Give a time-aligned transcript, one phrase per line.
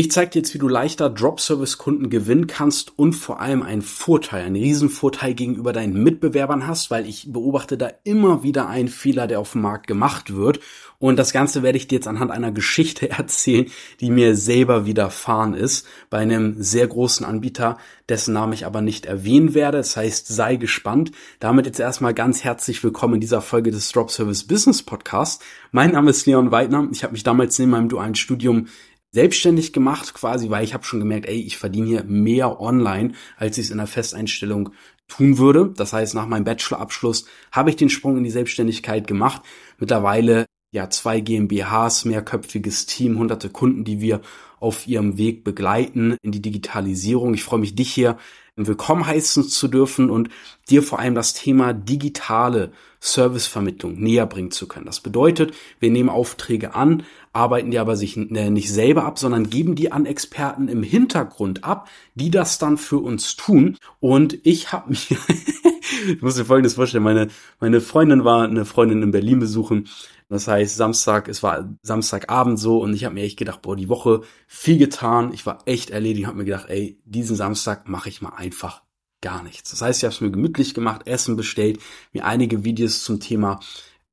[0.00, 4.46] Ich zeige dir jetzt, wie du leichter Drop-Service-Kunden gewinnen kannst und vor allem einen Vorteil,
[4.46, 9.40] einen Riesenvorteil gegenüber deinen Mitbewerbern hast, weil ich beobachte da immer wieder einen Fehler, der
[9.40, 10.60] auf dem Markt gemacht wird.
[10.98, 13.66] Und das Ganze werde ich dir jetzt anhand einer Geschichte erzählen,
[14.00, 17.76] die mir selber widerfahren ist, bei einem sehr großen Anbieter,
[18.08, 19.78] dessen Namen ich aber nicht erwähnen werde.
[19.78, 21.12] Das heißt, sei gespannt.
[21.40, 25.42] Damit jetzt erstmal ganz herzlich willkommen in dieser Folge des Drop Service Business Podcast.
[25.72, 26.88] Mein Name ist Leon Weidner.
[26.90, 28.66] Ich habe mich damals in meinem dualen Studium
[29.12, 33.58] selbstständig gemacht quasi, weil ich habe schon gemerkt, ey, ich verdiene hier mehr online, als
[33.58, 34.70] ich es in der Festeinstellung
[35.08, 35.72] tun würde.
[35.76, 39.42] Das heißt, nach meinem Bachelorabschluss habe ich den Sprung in die Selbstständigkeit gemacht.
[39.78, 44.20] Mittlerweile ja zwei GmbHs, mehrköpfiges Team, hunderte Kunden, die wir
[44.60, 47.34] auf ihrem Weg begleiten in die Digitalisierung.
[47.34, 48.18] Ich freue mich, dich hier
[48.56, 50.28] willkommen heißen zu dürfen und
[50.68, 54.86] dir vor allem das Thema digitale Servicevermittlung näher bringen zu können.
[54.86, 59.50] Das bedeutet, wir nehmen Aufträge an, arbeiten die aber sich äh, nicht selber ab, sondern
[59.50, 63.76] geben die an Experten im Hintergrund ab, die das dann für uns tun.
[64.00, 65.10] Und ich habe mich,
[66.08, 67.28] ich muss dir Folgendes vorstellen, meine,
[67.60, 69.88] meine Freundin war eine Freundin in Berlin besuchen
[70.30, 73.88] das heißt, Samstag, es war Samstagabend so und ich habe mir echt gedacht, boah, die
[73.88, 75.32] Woche viel getan.
[75.34, 78.82] Ich war echt erledigt, habe mir gedacht, ey, diesen Samstag mache ich mal einfach
[79.20, 79.70] gar nichts.
[79.70, 81.80] Das heißt, ich habe es mir gemütlich gemacht, Essen bestellt,
[82.12, 83.58] mir einige Videos zum Thema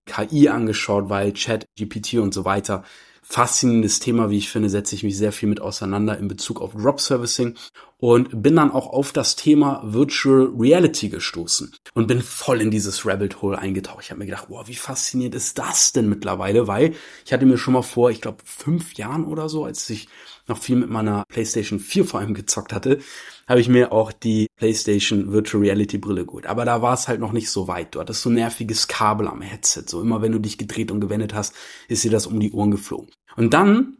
[0.08, 2.83] KI angeschaut, weil Chat, GPT und so weiter.
[3.22, 6.73] Faszinierendes Thema, wie ich finde, setze ich mich sehr viel mit auseinander in Bezug auf
[6.73, 7.55] Drop Servicing
[8.00, 13.06] und bin dann auch auf das Thema Virtual Reality gestoßen und bin voll in dieses
[13.06, 14.04] Rabbit Hole eingetaucht.
[14.04, 16.94] Ich habe mir gedacht, wow, wie faszinierend ist das denn mittlerweile, weil
[17.26, 20.08] ich hatte mir schon mal vor, ich glaube, fünf Jahren oder so, als ich
[20.48, 23.00] noch viel mit meiner PlayStation 4 vor allem gezockt hatte,
[23.48, 26.45] habe ich mir auch die PlayStation Virtual Reality Brille geholt.
[26.45, 27.95] Aber da war es halt noch nicht so weit.
[27.95, 29.84] Du hattest so nerviges Kabel am Headset.
[29.88, 31.54] So immer wenn du dich gedreht und gewendet hast,
[31.88, 33.09] ist dir das um die Ohren geflogen.
[33.36, 33.98] Und dann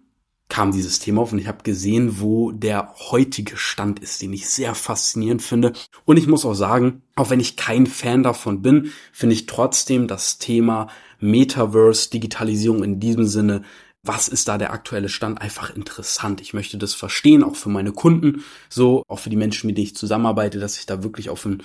[0.50, 4.50] kam dieses Thema auf und ich habe gesehen, wo der heutige Stand ist, den ich
[4.50, 5.74] sehr faszinierend finde.
[6.06, 10.08] Und ich muss auch sagen, auch wenn ich kein Fan davon bin, finde ich trotzdem
[10.08, 10.88] das Thema
[11.20, 13.64] Metaverse, Digitalisierung in diesem Sinne
[14.08, 16.42] was ist da der aktuelle Stand, einfach interessant.
[16.42, 19.88] Ich möchte das verstehen, auch für meine Kunden, so, auch für die Menschen, mit denen
[19.88, 21.60] ich zusammenarbeite, dass ich da wirklich auf dem,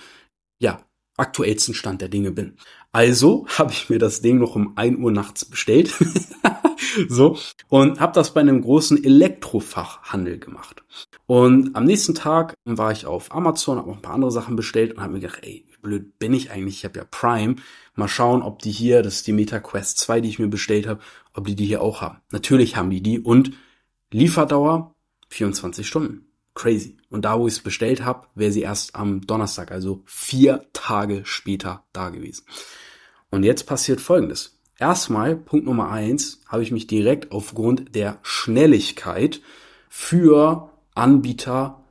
[0.59, 0.83] ja,
[1.17, 2.57] aktuellsten Stand der Dinge bin.
[2.91, 5.95] Also habe ich mir das Ding noch um ein Uhr nachts bestellt.
[7.09, 7.37] so.
[7.69, 10.83] Und habe das bei einem großen Elektrofachhandel gemacht.
[11.27, 14.93] Und am nächsten Tag war ich auf Amazon, habe noch ein paar andere Sachen bestellt
[14.93, 16.79] und habe mir gedacht, ey, wie blöd bin ich eigentlich?
[16.79, 17.57] Ich habe ja Prime.
[17.95, 20.87] Mal schauen, ob die hier, das ist die Meta Quest 2, die ich mir bestellt
[20.87, 21.01] habe,
[21.35, 22.19] ob die die hier auch haben.
[22.31, 23.53] Natürlich haben die die und
[24.11, 24.95] Lieferdauer
[25.29, 26.27] 24 Stunden.
[26.55, 26.99] Crazy.
[27.09, 31.23] Und da, wo ich es bestellt habe, wäre sie erst am Donnerstag, also vier Tage
[31.25, 32.45] später da gewesen.
[33.31, 34.59] Und jetzt passiert Folgendes.
[34.83, 39.41] Erstmal, Punkt Nummer eins, habe ich mich direkt aufgrund der Schnelligkeit
[39.89, 41.85] für Anbieter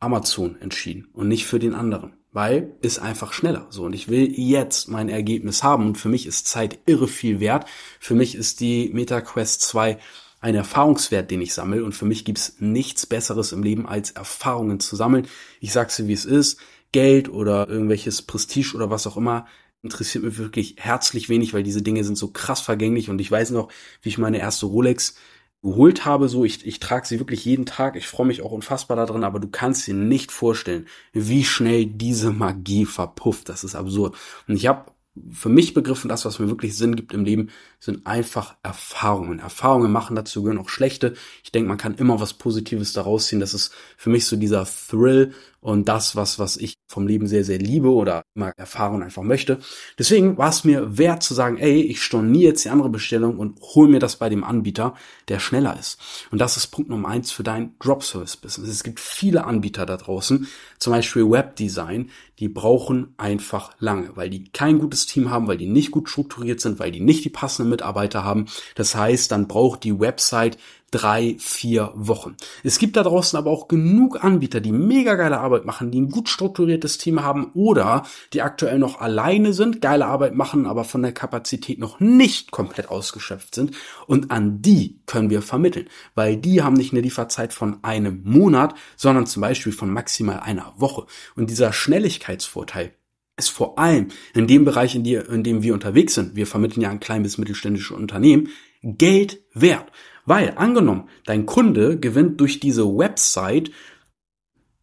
[0.00, 4.32] Amazon entschieden und nicht für den anderen, weil ist einfach schneller so und ich will
[4.32, 7.66] jetzt mein Ergebnis haben und für mich ist Zeit irre viel wert.
[8.00, 9.98] Für mich ist die MetaQuest 2
[10.40, 14.80] ein Erfahrungswert, den ich sammle und für mich gibt's nichts besseres im Leben als Erfahrungen
[14.80, 15.26] zu sammeln.
[15.60, 16.60] Ich sag's dir, wie es ist.
[16.92, 19.46] Geld oder irgendwelches Prestige oder was auch immer
[19.86, 23.50] interessiert mich wirklich herzlich wenig, weil diese Dinge sind so krass vergänglich und ich weiß
[23.50, 23.68] noch,
[24.02, 25.16] wie ich meine erste Rolex
[25.62, 28.96] geholt habe, so ich, ich trage sie wirklich jeden Tag, ich freue mich auch unfassbar
[28.96, 33.48] darin, aber du kannst dir nicht vorstellen, wie schnell diese Magie verpufft.
[33.48, 34.16] Das ist absurd.
[34.46, 34.92] Und ich habe
[35.32, 37.48] für mich begriffen, das, was mir wirklich Sinn gibt im Leben,
[37.80, 39.38] sind einfach Erfahrungen.
[39.38, 41.14] Erfahrungen machen dazu gehören auch schlechte.
[41.42, 43.40] Ich denke, man kann immer was Positives daraus ziehen.
[43.40, 45.32] Das ist für mich so dieser Thrill
[45.66, 49.58] und das, was, was ich vom Leben sehr, sehr liebe oder immer erfahren einfach möchte.
[49.98, 53.60] Deswegen war es mir wert zu sagen, ey, ich storniere jetzt die andere Bestellung und
[53.74, 54.94] hol mir das bei dem Anbieter,
[55.26, 55.98] der schneller ist.
[56.30, 58.70] Und das ist Punkt Nummer eins für dein Drop-Service-Business.
[58.70, 60.46] Es gibt viele Anbieter da draußen,
[60.78, 65.66] zum Beispiel Webdesign, die brauchen einfach lange, weil die kein gutes Team haben, weil die
[65.66, 68.46] nicht gut strukturiert sind, weil die nicht die passenden Mitarbeiter haben.
[68.74, 70.58] Das heißt, dann braucht die Website
[70.90, 72.36] drei, vier Wochen.
[72.62, 76.10] Es gibt da draußen aber auch genug Anbieter, die mega geile Arbeit machen, die ein
[76.10, 81.02] gut strukturiertes Team haben oder die aktuell noch alleine sind, geile Arbeit machen, aber von
[81.02, 83.72] der Kapazität noch nicht komplett ausgeschöpft sind.
[84.06, 88.74] Und an die können wir vermitteln, weil die haben nicht eine Lieferzeit von einem Monat,
[88.96, 91.06] sondern zum Beispiel von maximal einer Woche.
[91.34, 92.92] Und dieser Schnelligkeitsvorteil,
[93.36, 96.82] ist vor allem in dem Bereich, in, die, in dem wir unterwegs sind, wir vermitteln
[96.82, 98.48] ja ein klein bis mittelständische Unternehmen,
[98.82, 99.90] Geld wert.
[100.24, 103.70] Weil, angenommen, dein Kunde gewinnt durch diese Website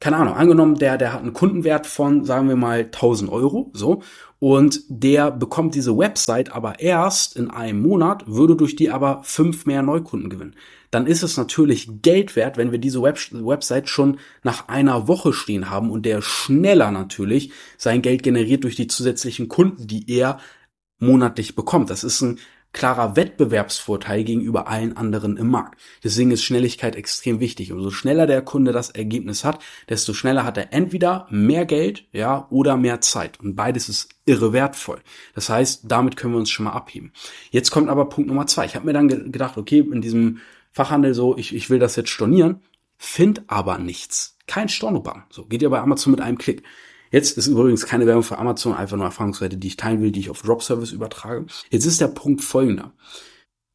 [0.03, 4.03] keine Ahnung, angenommen, der, der hat einen Kundenwert von, sagen wir mal, 1000 Euro, so,
[4.44, 9.66] und der bekommt diese Website aber erst in einem Monat, würde durch die aber fünf
[9.66, 10.57] mehr Neukunden gewinnen.
[10.92, 15.31] Dann ist es natürlich Geld wert, wenn wir diese Web Website schon nach einer Woche
[15.31, 20.42] stehen haben und der schneller natürlich sein Geld generiert durch die zusätzlichen Kunden, die er
[21.00, 21.89] monatlich bekommt.
[21.89, 22.38] Das ist ein
[22.74, 25.80] klarer Wettbewerbsvorteil gegenüber allen anderen im Markt.
[26.04, 27.72] Deswegen ist Schnelligkeit extrem wichtig.
[27.72, 32.48] Umso schneller der Kunde das Ergebnis hat, desto schneller hat er entweder mehr Geld, ja,
[32.50, 33.40] oder mehr Zeit.
[33.40, 35.00] Und beides ist irre wertvoll.
[35.36, 37.14] Das heißt, damit können wir uns schon mal abheben.
[37.52, 38.66] Jetzt kommt aber Punkt Nummer zwei.
[38.66, 40.40] Ich habe mir dann gedacht, okay, in diesem
[40.72, 42.62] Fachhandel so, ich, ich will das jetzt stornieren,
[42.98, 44.38] find aber nichts.
[44.48, 45.25] Kein Stornobank.
[45.30, 46.64] So, geht ja bei Amazon mit einem Klick.
[47.13, 50.19] Jetzt ist übrigens keine Werbung für Amazon, einfach nur Erfahrungswerte, die ich teilen will, die
[50.19, 51.45] ich auf Drop Service übertrage.
[51.69, 52.92] Jetzt ist der Punkt folgender.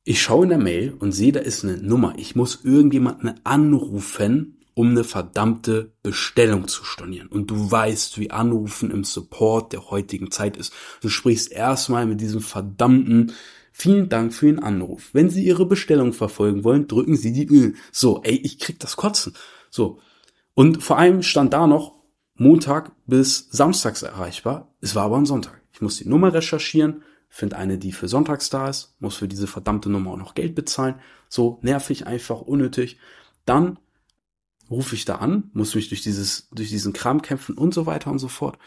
[0.02, 2.14] Ich schaue in der Mail und sehe, da ist eine Nummer.
[2.16, 7.28] Ich muss irgendjemanden anrufen, um eine verdammte Bestellung zu stornieren.
[7.28, 10.72] Und du weißt, wie Anrufen im Support der heutigen Zeit ist.
[11.00, 13.32] Du sprichst erstmal mit diesem verdammten
[13.70, 15.10] Vielen Dank für den Anruf.
[15.12, 17.74] Wenn Sie Ihre Bestellung verfolgen wollen, drücken Sie die.
[17.92, 19.34] So, ey, ich krieg das Kotzen.
[19.70, 20.00] So.
[20.54, 21.97] Und vor allem stand da noch,
[22.38, 24.72] Montag bis Samstags erreichbar.
[24.80, 25.60] Es war aber ein Sonntag.
[25.72, 29.46] Ich muss die Nummer recherchieren, finde eine, die für Sonntags da ist, muss für diese
[29.46, 30.96] verdammte Nummer auch noch Geld bezahlen.
[31.28, 32.98] So nervig, einfach, unnötig.
[33.44, 33.78] Dann
[34.70, 38.10] rufe ich da an, muss mich durch dieses, durch diesen Kram kämpfen und so weiter
[38.10, 38.58] und so fort.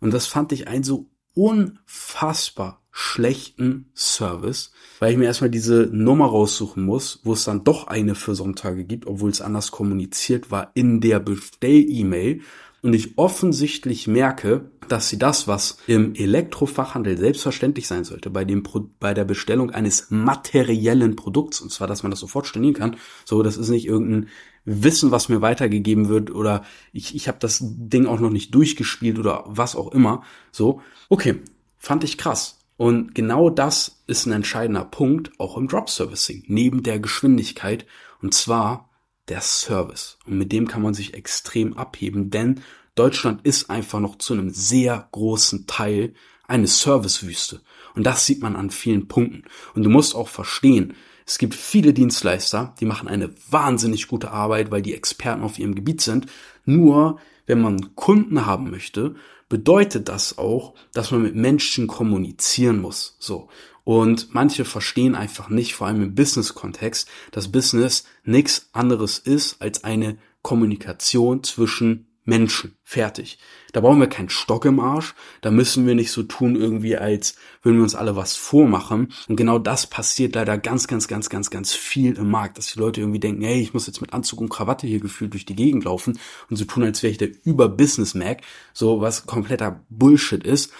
[0.00, 6.26] Und das fand ich ein so unfassbar schlechten Service, weil ich mir erstmal diese Nummer
[6.26, 10.72] raussuchen muss, wo es dann doch eine für Sonntage gibt, obwohl es anders kommuniziert war
[10.74, 12.42] in der Bestell-E-Mail
[12.82, 18.62] und ich offensichtlich merke, dass sie das, was im Elektrofachhandel selbstverständlich sein sollte, bei dem
[18.62, 22.96] Pro bei der Bestellung eines materiellen Produkts, und zwar, dass man das sofort stornieren kann,
[23.24, 24.28] so, das ist nicht irgendein
[24.64, 29.18] Wissen, was mir weitergegeben wird, oder ich, ich habe das Ding auch noch nicht durchgespielt
[29.18, 31.40] oder was auch immer, so, okay,
[31.78, 32.58] fand ich krass.
[32.76, 37.86] Und genau das ist ein entscheidender Punkt, auch im Drop Servicing, neben der Geschwindigkeit,
[38.22, 38.89] und zwar
[39.30, 40.18] der Service.
[40.26, 42.60] Und mit dem kann man sich extrem abheben, denn
[42.94, 46.12] Deutschland ist einfach noch zu einem sehr großen Teil
[46.46, 47.62] eine Servicewüste.
[47.94, 49.44] Und das sieht man an vielen Punkten.
[49.74, 50.94] Und du musst auch verstehen,
[51.24, 55.76] es gibt viele Dienstleister, die machen eine wahnsinnig gute Arbeit, weil die Experten auf ihrem
[55.76, 56.26] Gebiet sind.
[56.64, 59.14] Nur, wenn man Kunden haben möchte,
[59.48, 63.16] bedeutet das auch, dass man mit Menschen kommunizieren muss.
[63.20, 63.48] So.
[63.90, 69.82] Und manche verstehen einfach nicht, vor allem im Business-Kontext, dass Business nichts anderes ist als
[69.82, 72.76] eine Kommunikation zwischen Menschen.
[72.84, 73.40] Fertig.
[73.72, 75.16] Da brauchen wir keinen Stock im Arsch.
[75.40, 79.12] Da müssen wir nicht so tun, irgendwie, als würden wir uns alle was vormachen.
[79.28, 82.78] Und genau das passiert leider ganz, ganz, ganz, ganz, ganz viel im Markt, dass die
[82.78, 85.56] Leute irgendwie denken, hey, ich muss jetzt mit Anzug und Krawatte hier gefühlt durch die
[85.56, 88.42] Gegend laufen und so tun, als wäre ich der Über-Business-Mac.
[88.72, 90.72] So was kompletter Bullshit ist.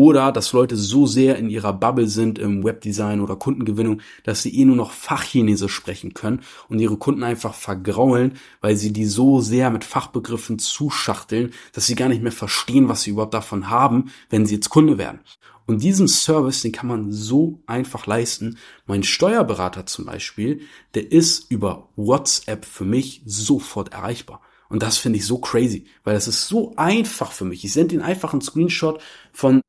[0.00, 4.58] Oder dass Leute so sehr in ihrer Bubble sind im Webdesign oder Kundengewinnung, dass sie
[4.58, 9.42] eh nur noch Fachchinesisch sprechen können und ihre Kunden einfach vergraulen, weil sie die so
[9.42, 14.10] sehr mit Fachbegriffen zuschachteln, dass sie gar nicht mehr verstehen, was sie überhaupt davon haben,
[14.30, 15.20] wenn sie jetzt Kunde werden.
[15.66, 18.56] Und diesen Service, den kann man so einfach leisten.
[18.86, 20.62] Mein Steuerberater zum Beispiel,
[20.94, 24.40] der ist über WhatsApp für mich sofort erreichbar.
[24.70, 27.66] Und das finde ich so crazy, weil das ist so einfach für mich.
[27.66, 29.60] Ich sende ihn einfach einen Screenshot von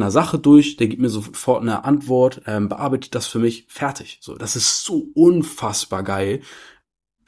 [0.00, 4.18] einer Sache durch, der gibt mir sofort eine Antwort, ähm, bearbeitet das für mich, fertig.
[4.20, 6.40] So, das ist so unfassbar geil.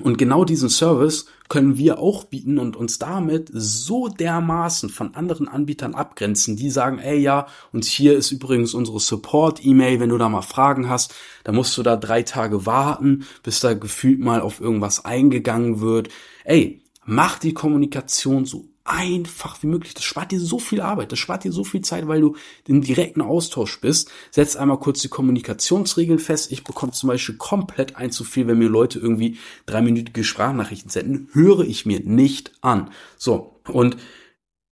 [0.02, 5.48] Und genau diesen Service können wir auch bieten und uns damit so dermaßen von anderen
[5.48, 10.28] Anbietern abgrenzen, die sagen, ey ja, und hier ist übrigens unsere Support-E-Mail, wenn du da
[10.28, 14.60] mal Fragen hast, da musst du da drei Tage warten, bis da gefühlt mal auf
[14.60, 16.08] irgendwas eingegangen wird.
[16.44, 19.94] Ey, mach die Kommunikation so einfach wie möglich.
[19.94, 22.82] Das spart dir so viel Arbeit, das spart dir so viel Zeit, weil du im
[22.82, 24.10] direkten Austausch bist.
[24.30, 26.50] Setz einmal kurz die Kommunikationsregeln fest.
[26.50, 31.28] Ich bekomme zum Beispiel komplett ein zu viel, wenn mir Leute irgendwie dreiminütige Sprachnachrichten senden.
[31.32, 32.90] Höre ich mir nicht an.
[33.16, 33.60] So.
[33.68, 33.96] Und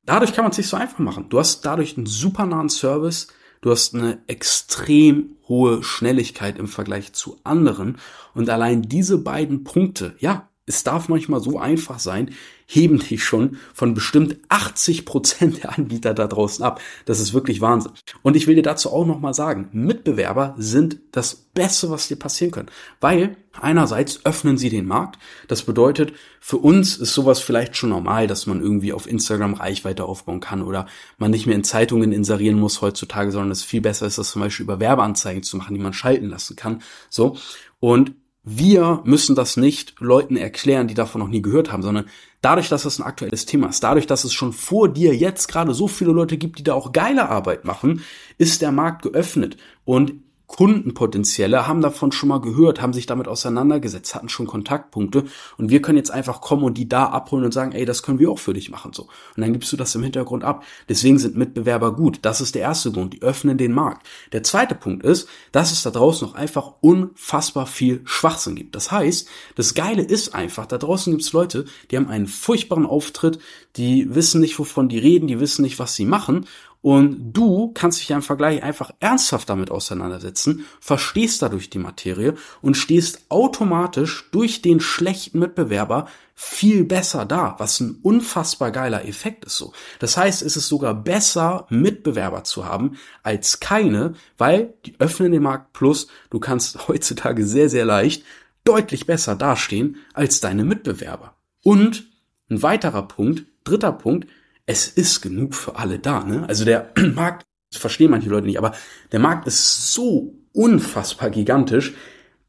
[0.05, 1.29] dadurch kann man es sich so einfach machen.
[1.29, 3.29] Du hast dadurch einen super nahen Service.
[3.61, 7.99] Du hast eine extrem hohe Schnelligkeit im Vergleich zu anderen.
[8.35, 12.31] Und allein diese beiden Punkte, ja, es darf manchmal so einfach sein,
[12.71, 16.81] heben dich schon von bestimmt 80 Prozent der Anbieter da draußen ab.
[17.07, 17.93] Das ist wirklich Wahnsinn.
[18.23, 22.53] Und ich will dir dazu auch nochmal sagen, Mitbewerber sind das Beste, was dir passieren
[22.53, 22.67] kann.
[23.01, 25.19] Weil einerseits öffnen sie den Markt.
[25.49, 30.05] Das bedeutet, für uns ist sowas vielleicht schon normal, dass man irgendwie auf Instagram Reichweite
[30.05, 34.07] aufbauen kann oder man nicht mehr in Zeitungen inserieren muss heutzutage, sondern es viel besser
[34.07, 36.83] ist, das zum Beispiel über Werbeanzeigen zu machen, die man schalten lassen kann.
[37.09, 37.39] So.
[37.81, 38.13] Und
[38.51, 42.07] wir müssen das nicht Leuten erklären, die davon noch nie gehört haben, sondern
[42.41, 45.75] dadurch, dass es ein aktuelles Thema ist, dadurch, dass es schon vor dir jetzt gerade
[45.75, 48.03] so viele Leute gibt, die da auch geile Arbeit machen,
[48.39, 49.57] ist der Markt geöffnet.
[49.85, 50.15] Und
[50.49, 55.25] Kundenpotenzielle haben davon schon mal gehört, haben sich damit auseinandergesetzt, hatten schon Kontaktpunkte
[55.59, 58.19] und wir können jetzt einfach kommen und die da abholen und sagen, ey, das können
[58.19, 59.03] wir auch für dich machen so.
[59.37, 60.65] Und dann gibst du das im Hintergrund ab.
[60.89, 62.21] Deswegen sind Mitbewerber gut.
[62.23, 63.13] Das ist der erste Grund.
[63.13, 64.07] Die öffnen den Markt.
[64.33, 68.75] Der zweite Punkt ist, dass es da draußen noch einfach unfassbar viel Schwachsinn gibt.
[68.75, 72.87] Das heißt, das Geile ist einfach, da draußen gibt es Leute, die haben einen furchtbaren
[72.87, 73.39] Auftritt,
[73.77, 76.47] die wissen nicht, wovon die reden, die wissen nicht, was sie machen
[76.81, 82.35] und du kannst dich ja im Vergleich einfach ernsthaft damit auseinandersetzen, verstehst dadurch die Materie
[82.63, 89.45] und stehst automatisch durch den schlechten Mitbewerber viel besser da, was ein unfassbar geiler Effekt
[89.45, 89.73] ist so.
[89.99, 95.43] Das heißt, es ist sogar besser, Mitbewerber zu haben als keine, weil die öffnen den
[95.43, 98.23] Markt plus du kannst heutzutage sehr, sehr leicht
[98.63, 101.35] deutlich besser dastehen als deine Mitbewerber.
[101.65, 102.07] Und
[102.51, 104.29] ein weiterer Punkt, dritter Punkt,
[104.69, 106.23] es ist genug für alle da.
[106.25, 106.47] Ne?
[106.47, 108.75] Also der Markt, das verstehen manche Leute nicht, aber
[109.13, 111.95] der Markt ist so unfassbar gigantisch,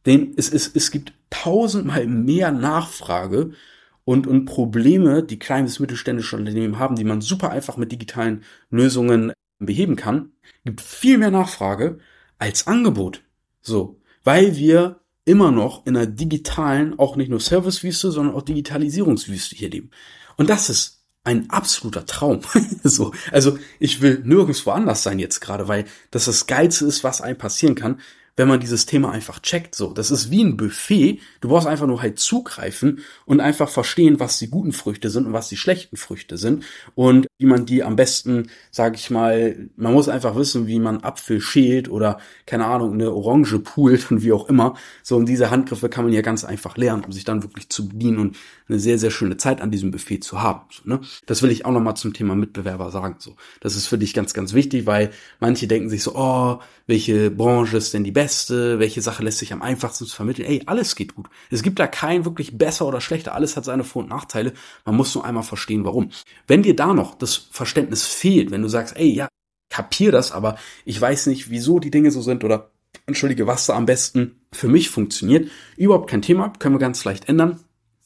[0.06, 3.52] denn es, es, es gibt tausendmal mehr Nachfrage
[4.04, 8.44] und, und Probleme, die kleine bis mittelständische Unternehmen haben, die man super einfach mit digitalen
[8.70, 10.34] Lösungen beheben kann,
[10.66, 12.00] gibt viel mehr Nachfrage
[12.38, 13.24] als Angebot.
[13.62, 19.56] So, weil wir immer noch in einer digitalen, auch nicht nur Servicewüste, sondern auch Digitalisierungswüste
[19.56, 19.92] hier leben.
[20.36, 20.99] Und das ist
[21.30, 22.42] ein absoluter Traum.
[22.84, 27.22] so, also ich will nirgends woanders sein jetzt gerade, weil das das Geilste ist, was
[27.22, 28.00] einem passieren kann
[28.40, 29.76] wenn man dieses Thema einfach checkt.
[29.76, 31.20] So, das ist wie ein Buffet.
[31.42, 35.34] Du brauchst einfach nur halt zugreifen und einfach verstehen, was die guten Früchte sind und
[35.34, 36.64] was die schlechten Früchte sind
[36.96, 41.04] und wie man die am besten, sage ich mal, man muss einfach wissen, wie man
[41.04, 44.76] Apfel schält oder keine Ahnung eine Orange poolt und wie auch immer.
[45.04, 47.90] So und diese Handgriffe kann man ja ganz einfach lernen, um sich dann wirklich zu
[47.90, 48.38] bedienen und
[48.70, 50.62] eine sehr sehr schöne Zeit an diesem Buffet zu haben.
[50.72, 51.02] So, ne?
[51.26, 53.18] Das will ich auch noch mal zum Thema Mitbewerber sagen.
[53.20, 57.32] So, das ist für dich ganz ganz wichtig, weil manche denken sich so, oh, welche
[57.32, 58.29] Branche ist denn die beste?
[58.30, 60.48] Beste, welche Sache lässt sich am einfachsten vermitteln.
[60.48, 61.30] Ey, alles geht gut.
[61.50, 63.34] Es gibt da kein wirklich besser oder schlechter.
[63.34, 64.54] Alles hat seine Vor- und Nachteile.
[64.86, 66.12] Man muss nur einmal verstehen, warum.
[66.46, 69.28] Wenn dir da noch das Verständnis fehlt, wenn du sagst, ey, ja,
[69.72, 72.70] kapier das, aber ich weiß nicht, wieso die Dinge so sind oder
[73.08, 77.30] entschuldige, was da am besten für mich funktioniert, überhaupt kein Thema, können wir ganz leicht
[77.30, 77.60] ändern.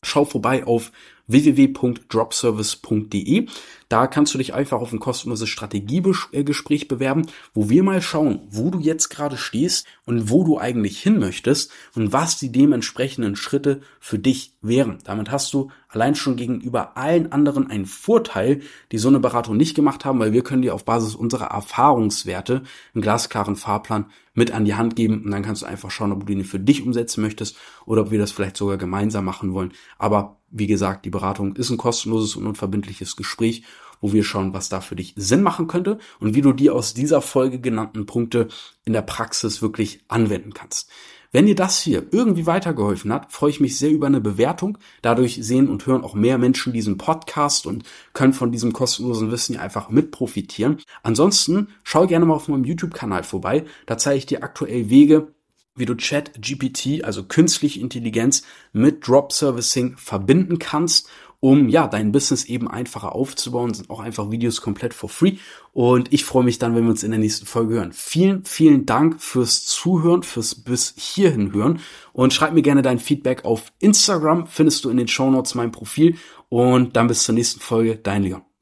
[0.04, 0.94] Schau vorbei auf
[1.28, 3.48] www.dropservice.de.
[3.90, 8.72] Da kannst du dich einfach auf ein kostenloses Strategiegespräch bewerben, wo wir mal schauen, wo
[8.72, 13.82] du jetzt gerade stehst und wo du eigentlich hin möchtest und was die dementsprechenden Schritte
[14.00, 14.98] für dich wären.
[15.04, 18.62] Damit hast du allein schon gegenüber allen anderen einen Vorteil,
[18.92, 22.64] die so eine Beratung nicht gemacht haben, weil wir können dir auf Basis unserer Erfahrungswerte
[22.96, 26.22] einen glasklaren Fahrplan mit an die Hand geben und dann kannst du einfach schauen, ob
[26.22, 29.74] du den für dich umsetzen möchtest oder ob wir das vielleicht sogar gemeinsam machen wollen.
[30.00, 33.64] Aber wie gesagt, die Beratung ist ein kostenloses und unverbindliches Gespräch,
[34.00, 36.94] wo wir schauen, was da für dich Sinn machen könnte und wie du die aus
[36.94, 38.48] dieser Folge genannten Punkte
[38.86, 40.90] in der Praxis wirklich anwenden kannst.
[41.32, 44.78] Wenn dir das hier irgendwie weitergeholfen hat, freue ich mich sehr über eine Bewertung.
[45.02, 49.58] Dadurch sehen und hören auch mehr Menschen diesen Podcast und können von diesem kostenlosen Wissen
[49.58, 50.78] einfach mit profitieren.
[51.02, 53.66] Ansonsten schau gerne mal auf meinem YouTube-Kanal vorbei.
[53.88, 55.33] Da zeige ich dir aktuell Wege,
[55.76, 62.14] wie du Chat GPT, also künstliche Intelligenz, mit Drop Servicing verbinden kannst, um ja dein
[62.14, 63.74] Business eben einfacher aufzubauen.
[63.74, 65.38] sind auch einfach Videos komplett for free.
[65.74, 67.92] Und ich freue mich dann, wenn wir uns in der nächsten Folge hören.
[67.92, 71.82] Vielen, vielen Dank fürs Zuhören, fürs bis hierhin hören.
[72.14, 74.48] Und schreib mir gerne dein Feedback auf Instagram.
[74.48, 76.16] Findest du in den Show Notes mein Profil.
[76.48, 77.98] Und dann bis zur nächsten Folge.
[77.98, 78.53] Dein Leon.